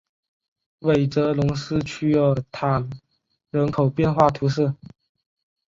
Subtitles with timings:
[0.79, 2.89] 韦泽龙斯屈尔坦
[3.51, 4.73] 人口变化图示